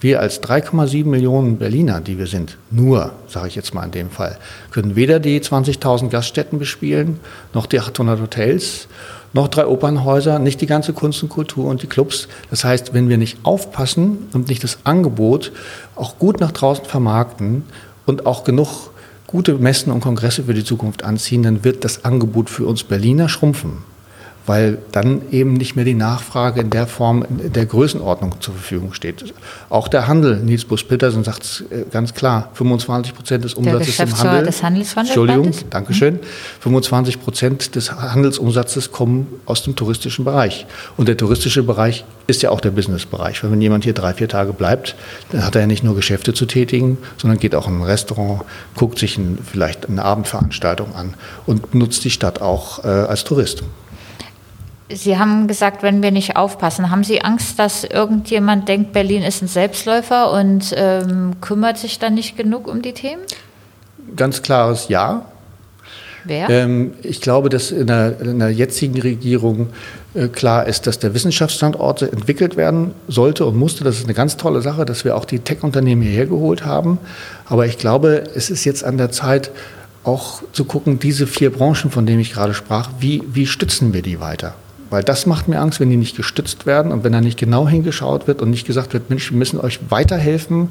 [0.00, 4.10] Wir als 3,7 Millionen Berliner, die wir sind, nur, sage ich jetzt mal in dem
[4.10, 4.36] Fall,
[4.72, 7.20] können weder die 20.000 Gaststätten bespielen,
[7.54, 8.88] noch die 800 Hotels,
[9.32, 12.26] noch drei Opernhäuser, nicht die ganze Kunst und Kultur und die Clubs.
[12.50, 15.52] Das heißt, wenn wir nicht aufpassen und nicht das Angebot
[15.94, 17.62] auch gut nach draußen vermarkten
[18.04, 18.90] und auch genug
[19.32, 23.28] gute Messen und Kongresse für die Zukunft anziehen, dann wird das Angebot für uns Berliner
[23.28, 23.91] schrumpfen
[24.46, 28.92] weil dann eben nicht mehr die Nachfrage in der Form, in der Größenordnung zur Verfügung
[28.92, 29.32] steht.
[29.70, 34.18] Auch der Handel, Nils Bus-Petersen sagt es äh, ganz klar, 25 Prozent des Umsatzes im
[34.18, 34.44] Handel.
[34.46, 34.62] des?
[34.96, 36.20] Entschuldigung, Dankeschön.
[36.60, 40.66] 25 Prozent des Handelsumsatzes kommen aus dem touristischen Bereich.
[40.96, 43.42] Und der touristische Bereich ist ja auch der Businessbereich.
[43.42, 44.94] Weil wenn jemand hier drei, vier Tage bleibt,
[45.30, 48.42] dann hat er ja nicht nur Geschäfte zu tätigen, sondern geht auch in ein Restaurant,
[48.76, 51.14] guckt sich ein, vielleicht eine Abendveranstaltung an
[51.46, 53.62] und nutzt die Stadt auch äh, als Tourist.
[54.94, 59.42] Sie haben gesagt, wenn wir nicht aufpassen, haben Sie Angst, dass irgendjemand denkt, Berlin ist
[59.42, 63.22] ein Selbstläufer und ähm, kümmert sich dann nicht genug um die Themen?
[64.16, 65.26] Ganz klares Ja.
[66.24, 66.48] Wer?
[66.50, 69.70] Ähm, ich glaube, dass in der, in der jetzigen Regierung
[70.14, 73.82] äh, klar ist, dass der Wissenschaftsstandort entwickelt werden sollte und musste.
[73.82, 76.98] Das ist eine ganz tolle Sache, dass wir auch die Tech-Unternehmen hierher geholt haben.
[77.46, 79.50] Aber ich glaube, es ist jetzt an der Zeit,
[80.04, 84.02] auch zu gucken, diese vier Branchen, von denen ich gerade sprach, wie, wie stützen wir
[84.02, 84.54] die weiter?
[84.92, 87.66] Weil das macht mir Angst, wenn die nicht gestützt werden und wenn da nicht genau
[87.66, 90.68] hingeschaut wird und nicht gesagt wird, Mensch, wir müssen euch weiterhelfen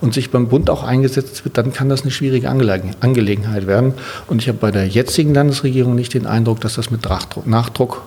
[0.00, 3.94] und sich beim Bund auch eingesetzt wird, dann kann das eine schwierige Angelegenheit werden.
[4.28, 7.04] Und ich habe bei der jetzigen Landesregierung nicht den Eindruck, dass das mit
[7.46, 8.02] Nachdruck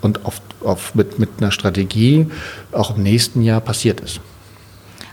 [0.00, 2.28] und auf, auf, mit, mit einer Strategie
[2.72, 4.18] auch im nächsten Jahr passiert ist.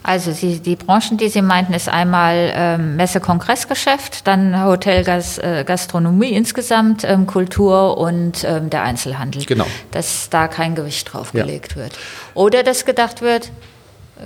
[0.04, 5.64] Also Sie, die Branchen, die Sie meinten, ist einmal ähm, Messe-Kongressgeschäft, dann Hotel, Gas, äh,
[5.66, 9.44] Gastronomie insgesamt, ähm, Kultur und ähm, der Einzelhandel.
[9.46, 9.66] Genau.
[9.92, 11.44] Dass da kein Gewicht drauf ja.
[11.44, 11.98] gelegt wird.
[12.34, 13.52] Oder dass gedacht wird,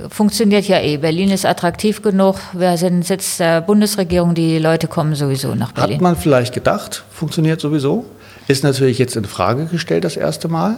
[0.10, 0.98] funktioniert ja eh.
[0.98, 2.38] Berlin ist attraktiv genug.
[2.54, 4.34] Wir sind Sitz der Bundesregierung.
[4.36, 5.96] Die Leute kommen sowieso nach Berlin.
[5.96, 8.06] Hat man vielleicht gedacht, funktioniert sowieso?
[8.48, 10.78] Ist natürlich jetzt in Frage gestellt das erste Mal.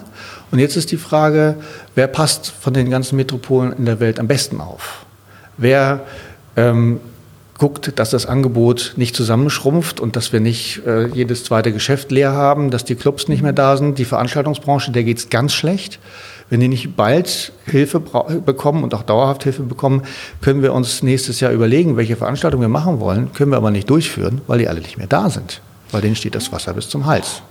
[0.52, 1.56] Und jetzt ist die Frage,
[1.96, 5.06] wer passt von den ganzen Metropolen in der Welt am besten auf?
[5.58, 6.02] Wer
[6.56, 7.00] ähm,
[7.58, 12.34] guckt, dass das Angebot nicht zusammenschrumpft und dass wir nicht äh, jedes zweite Geschäft leer
[12.34, 13.98] haben, dass die Clubs nicht mehr da sind.
[13.98, 16.00] Die Veranstaltungsbranche, der geht es ganz schlecht.
[16.50, 20.04] Wenn die nicht bald Hilfe bekommen und auch dauerhaft Hilfe bekommen,
[20.42, 23.90] können wir uns nächstes Jahr überlegen, welche Veranstaltungen wir machen wollen, können wir aber nicht
[23.90, 25.62] durchführen, weil die alle nicht mehr da sind.
[25.92, 27.42] Weil denen steht das Wasser bis zum Hals.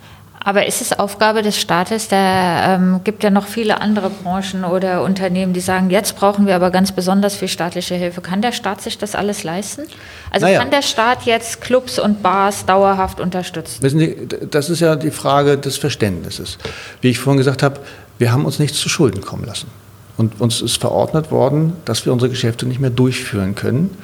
[0.45, 2.09] Aber ist es Aufgabe des Staates?
[2.09, 6.55] Da ähm, gibt ja noch viele andere Branchen oder Unternehmen, die sagen, jetzt brauchen wir
[6.55, 8.21] aber ganz besonders viel staatliche Hilfe.
[8.21, 9.85] Kann der Staat sich das alles leisten?
[10.31, 10.59] Also naja.
[10.59, 13.83] kann der Staat jetzt Clubs und Bars dauerhaft unterstützen?
[13.83, 16.59] Wissen Sie, das ist ja die Frage des Verständnisses.
[17.01, 17.81] Wie ich vorhin gesagt habe,
[18.19, 19.69] wir haben uns nichts zu Schulden kommen lassen.
[20.17, 23.97] Und uns ist verordnet worden, dass wir unsere Geschäfte nicht mehr durchführen können.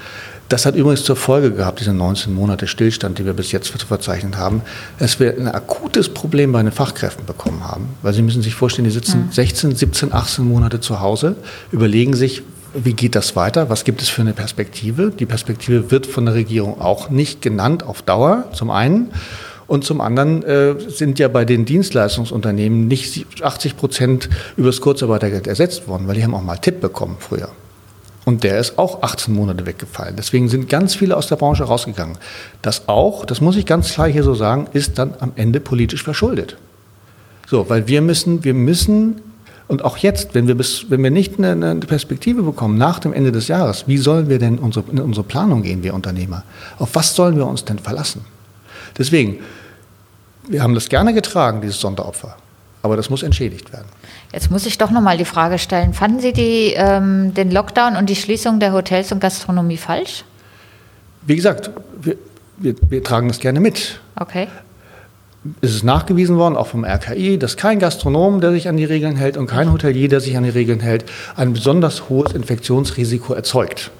[0.50, 3.86] Das hat übrigens zur Folge gehabt, diese 19 Monate Stillstand, die wir bis jetzt zu
[3.86, 4.62] verzeichnen haben,
[4.98, 7.90] dass wir ein akutes Problem bei den Fachkräften bekommen haben.
[8.02, 11.36] Weil Sie müssen sich vorstellen, die sitzen 16, 17, 18 Monate zu Hause,
[11.70, 12.42] überlegen sich,
[12.74, 13.70] wie geht das weiter?
[13.70, 15.12] Was gibt es für eine Perspektive?
[15.16, 19.12] Die Perspektive wird von der Regierung auch nicht genannt auf Dauer, zum einen.
[19.68, 25.86] Und zum anderen äh, sind ja bei den Dienstleistungsunternehmen nicht 80 Prozent übers Kurzarbeitergeld ersetzt
[25.86, 27.50] worden, weil die haben auch mal Tipp bekommen früher.
[28.24, 30.14] Und der ist auch 18 Monate weggefallen.
[30.16, 32.18] Deswegen sind ganz viele aus der Branche rausgegangen.
[32.60, 36.02] Das auch, das muss ich ganz klar hier so sagen, ist dann am Ende politisch
[36.02, 36.56] verschuldet.
[37.46, 39.22] So, weil wir müssen, wir müssen,
[39.68, 43.32] und auch jetzt, wenn wir, bis, wenn wir nicht eine, Perspektive bekommen nach dem Ende
[43.32, 46.44] des Jahres, wie sollen wir denn unsere, in unsere Planung gehen, wir Unternehmer?
[46.78, 48.24] Auf was sollen wir uns denn verlassen?
[48.98, 49.38] Deswegen,
[50.46, 52.36] wir haben das gerne getragen, dieses Sonderopfer.
[52.82, 53.86] Aber das muss entschädigt werden.
[54.32, 57.96] Jetzt muss ich doch noch mal die Frage stellen: Fanden Sie die, ähm, den Lockdown
[57.96, 60.24] und die Schließung der Hotels und Gastronomie falsch?
[61.22, 62.16] Wie gesagt, wir,
[62.56, 64.00] wir, wir tragen das gerne mit.
[64.16, 64.48] Okay.
[65.62, 69.16] Es ist nachgewiesen worden, auch vom RKI, dass kein Gastronom, der sich an die Regeln
[69.16, 73.90] hält und kein Hotelier, der sich an die Regeln hält, ein besonders hohes Infektionsrisiko erzeugt.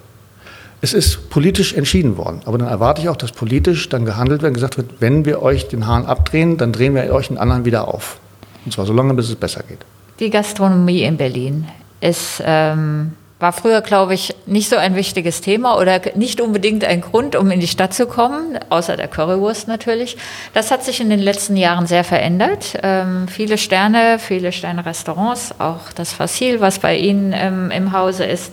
[0.83, 4.51] Es ist politisch entschieden worden, aber dann erwarte ich auch, dass politisch dann gehandelt wird
[4.51, 7.65] und gesagt wird, wenn wir euch den Hahn abdrehen, dann drehen wir euch den anderen
[7.65, 8.19] wieder auf.
[8.65, 9.81] Und zwar so lange, bis es besser geht.
[10.21, 11.67] Die Gastronomie in Berlin
[12.01, 17.01] ist ähm, war früher, glaube ich, nicht so ein wichtiges Thema oder nicht unbedingt ein
[17.01, 20.19] Grund, um in die Stadt zu kommen, außer der Currywurst natürlich.
[20.53, 22.79] Das hat sich in den letzten Jahren sehr verändert.
[22.83, 28.53] Ähm, viele Sterne, viele Sterne-Restaurants, auch das Fassil, was bei Ihnen ähm, im Hause ist,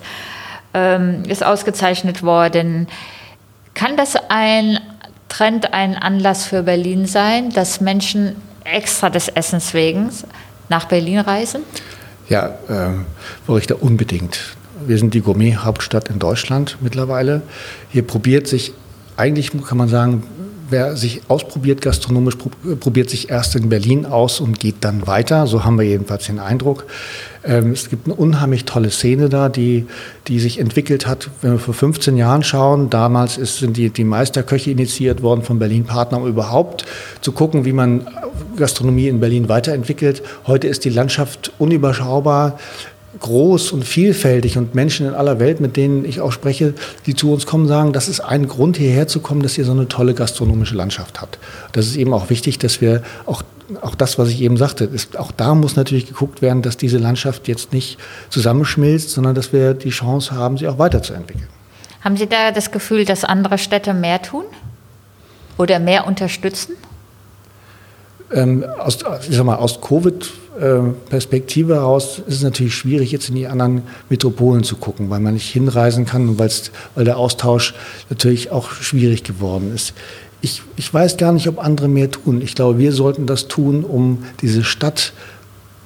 [0.74, 2.88] ähm, ist ausgezeichnet worden.
[3.74, 4.80] Kann das ein
[5.28, 10.10] Trend, ein Anlass für Berlin sein, dass Menschen extra des Essens wegen
[10.70, 11.64] nach Berlin reisen?
[12.30, 14.56] Ja, äh, Richter, unbedingt.
[14.86, 17.42] Wir sind die Gourmet-Hauptstadt in Deutschland mittlerweile.
[17.90, 18.74] Hier probiert sich,
[19.16, 20.24] eigentlich kann man sagen,
[20.70, 22.36] wer sich ausprobiert gastronomisch,
[22.80, 25.48] probiert sich erst in Berlin aus und geht dann weiter.
[25.48, 26.86] So haben wir jedenfalls den Eindruck.
[27.44, 29.88] Ähm, es gibt eine unheimlich tolle Szene da, die,
[30.28, 31.30] die sich entwickelt hat.
[31.42, 35.60] Wenn wir vor 15 Jahren schauen, damals ist, sind die, die Meisterköche initiiert worden von
[35.60, 36.86] Berlin Partner, um überhaupt
[37.22, 38.08] zu gucken, wie man
[38.58, 40.22] Gastronomie in Berlin weiterentwickelt.
[40.46, 42.60] Heute ist die Landschaft unüberschaubar
[43.20, 46.74] groß und vielfältig und Menschen in aller Welt, mit denen ich auch spreche,
[47.06, 49.72] die zu uns kommen, sagen, das ist ein Grund, hierher zu kommen, dass ihr so
[49.72, 51.40] eine tolle gastronomische Landschaft habt.
[51.72, 53.44] Das ist eben auch wichtig, dass wir auch,
[53.82, 56.98] auch das, was ich eben sagte, ist, auch da muss natürlich geguckt werden, dass diese
[56.98, 57.98] Landschaft jetzt nicht
[58.30, 61.48] zusammenschmilzt, sondern dass wir die Chance haben, sie auch weiterzuentwickeln.
[62.04, 64.46] Haben Sie da das Gefühl, dass andere Städte mehr tun
[65.58, 66.74] oder mehr unterstützen?
[68.34, 70.30] Ähm, aus, ich sag mal, aus Covid
[71.10, 75.36] Perspektive heraus ist es natürlich schwierig, jetzt in die anderen Metropolen zu gucken, weil man
[75.36, 77.76] nicht hinreisen kann und weil der Austausch
[78.10, 79.94] natürlich auch schwierig geworden ist.
[80.42, 82.42] Ich, ich weiß gar nicht, ob andere mehr tun.
[82.42, 85.14] Ich glaube, wir sollten das tun, um diese Stadt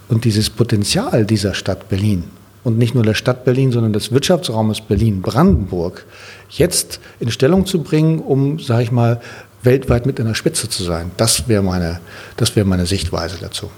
[0.08, 2.24] und dieses Potenzial dieser Stadt Berlin
[2.64, 6.06] und nicht nur der Stadt Berlin, sondern des Wirtschaftsraumes Berlin-Brandenburg
[6.50, 9.20] jetzt in Stellung zu bringen, um, sage ich mal,
[9.64, 11.12] weltweit mit in der Spitze zu sein.
[11.18, 12.00] Das wäre meine,
[12.38, 13.70] das meine Sichtweise dazu.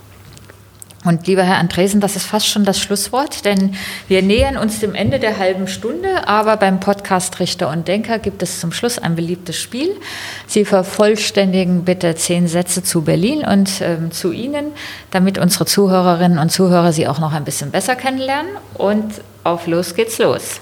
[1.05, 3.75] Und lieber Herr Andresen, das ist fast schon das Schlusswort, denn
[4.07, 8.41] wir nähern uns dem Ende der halben Stunde, aber beim Podcast Richter und Denker gibt
[8.41, 9.89] es zum Schluss ein beliebtes Spiel.
[10.47, 14.67] Sie vervollständigen bitte zehn Sätze zu Berlin und ähm, zu Ihnen,
[15.11, 18.51] damit unsere Zuhörerinnen und Zuhörer Sie auch noch ein bisschen besser kennenlernen.
[18.75, 20.61] Und auf los geht's los.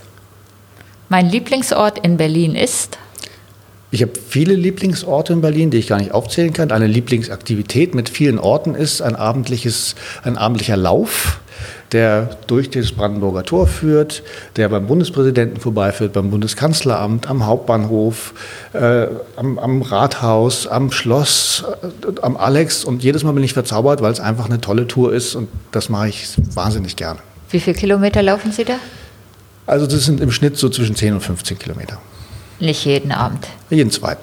[1.09, 2.97] Mein Lieblingsort in Berlin ist
[3.93, 6.71] ich habe viele Lieblingsorte in Berlin, die ich gar nicht aufzählen kann.
[6.71, 11.41] Eine Lieblingsaktivität mit vielen Orten ist ein, abendliches, ein abendlicher Lauf,
[11.91, 14.23] der durch das Brandenburger Tor führt,
[14.55, 18.33] der beim Bundespräsidenten vorbeiführt, beim Bundeskanzleramt, am Hauptbahnhof,
[18.71, 22.85] äh, am, am, Rathaus, am Schloss, äh, am Alex.
[22.85, 25.89] Und jedes Mal bin ich verzaubert, weil es einfach eine tolle Tour ist und das
[25.89, 27.19] mache ich wahnsinnig gerne.
[27.49, 28.77] Wie viele Kilometer laufen Sie da?
[29.65, 31.99] Also das sind im Schnitt so zwischen 10 und 15 Kilometer.
[32.61, 33.47] Nicht jeden Abend.
[33.71, 34.21] Jeden zweiten.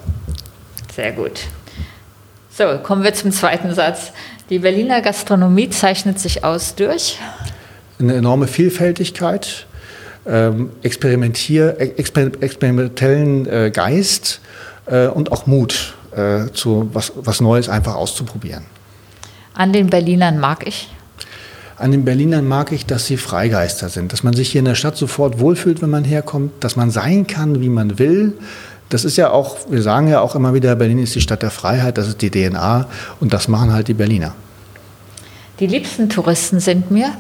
[0.95, 1.41] Sehr gut.
[2.51, 4.13] So, kommen wir zum zweiten Satz.
[4.49, 7.19] Die Berliner Gastronomie zeichnet sich aus durch
[7.99, 9.67] eine enorme Vielfältigkeit,
[10.25, 14.41] ähm, experimentier, exper experimentellen äh, Geist
[14.87, 18.65] äh, und auch Mut, äh, zu was, was Neues einfach auszuprobieren.
[19.55, 20.89] An den Berlinern mag ich
[21.79, 24.75] an den Berlinern mag ich, dass sie Freigeister sind, dass man sich hier in der
[24.75, 28.35] Stadt sofort wohlfühlt, wenn man herkommt, dass man sein kann, wie man will.
[28.89, 31.51] Das ist ja auch, wir sagen ja auch immer wieder, Berlin ist die Stadt der
[31.51, 32.89] Freiheit, das ist die DNA
[33.21, 34.35] und das machen halt die Berliner.
[35.61, 37.13] Die liebsten Touristen sind mir?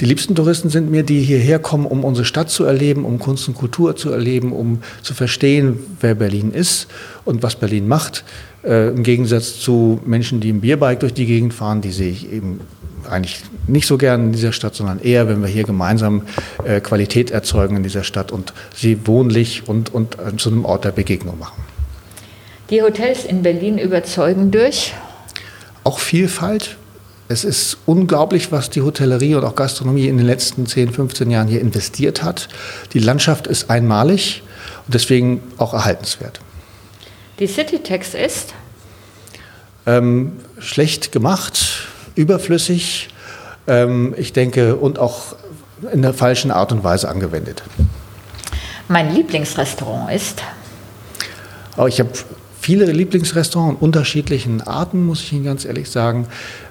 [0.00, 3.46] Die liebsten Touristen sind mir, die hierher kommen, um unsere Stadt zu erleben, um Kunst
[3.48, 6.86] und Kultur zu erleben, um zu verstehen, wer Berlin ist
[7.26, 8.24] und was Berlin macht.
[8.64, 12.32] Äh, Im Gegensatz zu Menschen, die im Bierbike durch die Gegend fahren, die sehe ich
[12.32, 12.60] eben
[13.10, 16.22] eigentlich nicht so gern in dieser Stadt, sondern eher, wenn wir hier gemeinsam
[16.64, 20.84] äh, Qualität erzeugen in dieser Stadt und sie wohnlich und, und äh, zu einem Ort
[20.84, 21.62] der Begegnung machen.
[22.70, 24.94] Die Hotels in Berlin überzeugen durch?
[25.82, 26.76] Auch Vielfalt.
[27.28, 31.48] Es ist unglaublich, was die Hotellerie und auch Gastronomie in den letzten 10, 15 Jahren
[31.48, 32.48] hier investiert hat.
[32.92, 34.42] Die Landschaft ist einmalig
[34.86, 36.40] und deswegen auch erhaltenswert.
[37.38, 38.54] Die Citytex ist?
[39.86, 43.08] Ähm, schlecht gemacht, überflüssig,
[43.66, 45.36] ähm, ich denke, und auch
[45.92, 47.62] in der falschen Art und Weise angewendet.
[48.88, 50.42] Mein Lieblingsrestaurant ist?
[51.76, 52.10] Oh, ich habe
[52.60, 56.26] viele Lieblingsrestaurants unterschiedlichen Arten, muss ich Ihnen ganz ehrlich sagen.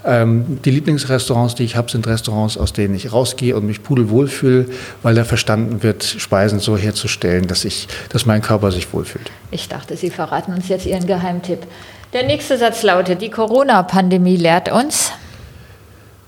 [0.06, 4.28] Ähm, die Lieblingsrestaurants, die ich habe, sind Restaurants, aus denen ich rausgehe und mich pudelwohl
[4.28, 4.66] fühle,
[5.02, 9.32] weil da verstanden wird, Speisen so herzustellen, dass, ich, dass mein Körper sich wohlfühlt.
[9.52, 11.60] Ich dachte, Sie verraten uns jetzt Ihren Geheimtipp.
[12.14, 15.12] Der nächste Satz lautet, die Corona-Pandemie lehrt uns.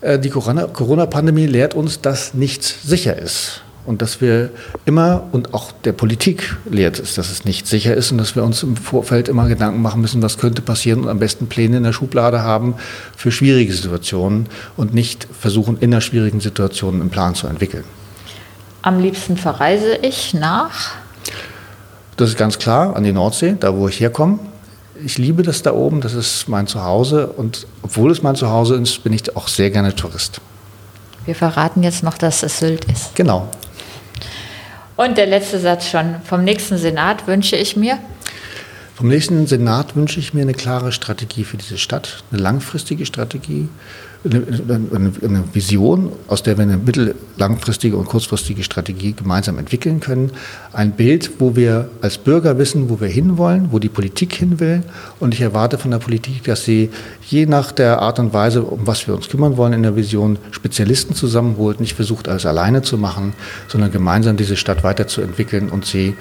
[0.01, 3.61] Äh, die Corona-Pandemie lehrt uns, dass nichts sicher ist.
[3.83, 4.51] Und dass wir
[4.85, 8.43] immer und auch der Politik lehrt es, dass es nicht sicher ist und dass wir
[8.43, 11.83] uns im Vorfeld immer Gedanken machen müssen, was könnte passieren und am besten Pläne in
[11.83, 12.75] der Schublade haben
[13.17, 17.83] für schwierige Situationen und nicht versuchen, in einer schwierigen Situation einen Plan zu entwickeln.
[18.83, 20.91] Am liebsten verreise ich nach?
[22.17, 24.37] Das ist ganz klar an die Nordsee, da wo ich herkomme.
[25.03, 29.03] Ich liebe das da oben, das ist mein Zuhause und obwohl es mein Zuhause ist,
[29.03, 30.41] bin ich auch sehr gerne Tourist.
[31.25, 33.15] Wir verraten jetzt noch, dass es Sylt ist.
[33.15, 33.47] Genau.
[34.97, 36.15] Und der letzte Satz schon.
[36.23, 37.97] Vom nächsten Senat wünsche ich mir?
[38.95, 43.67] Vom nächsten Senat wünsche ich mir eine klare Strategie für diese Stadt, eine langfristige Strategie,
[44.23, 50.31] eine, eine, Vision, aus der wir eine mittel-, langfristige und kurzfristige Strategie gemeinsam entwickeln können.
[50.73, 54.83] Ein Bild, wo wir als Bürger wissen, wo wir hinwollen, wo die Politik hin will.
[55.19, 56.89] Und ich erwarte von der Politik, dass sie
[57.27, 60.37] je nach der Art und Weise, um was wir uns kümmern wollen in der Vision,
[60.51, 63.33] Spezialisten zusammenholt, nicht versucht, alles alleine zu machen,
[63.67, 66.15] sondern gemeinsam diese Stadt weiterzuentwickeln und sie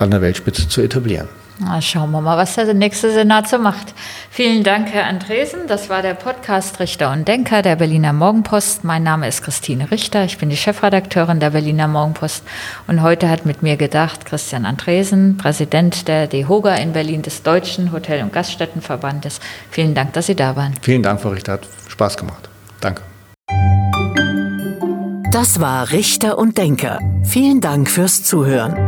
[0.00, 1.28] an der Weltspitze zu etablieren.
[1.60, 3.92] Na, schauen wir mal, was der nächste Senat so macht.
[4.30, 5.66] Vielen Dank, Herr Andresen.
[5.66, 8.84] Das war der Podcast Richter und Denker der Berliner Morgenpost.
[8.84, 10.24] Mein Name ist Christine Richter.
[10.24, 12.44] Ich bin die Chefredakteurin der Berliner Morgenpost.
[12.86, 17.90] Und heute hat mit mir gedacht Christian Andresen, Präsident der DEHOGA in Berlin des Deutschen
[17.90, 19.40] Hotel- und Gaststättenverbandes.
[19.70, 20.74] Vielen Dank, dass Sie da waren.
[20.80, 21.54] Vielen Dank, Frau Richter.
[21.54, 22.48] Hat Spaß gemacht.
[22.80, 23.02] Danke.
[25.32, 27.00] Das war Richter und Denker.
[27.24, 28.87] Vielen Dank fürs Zuhören.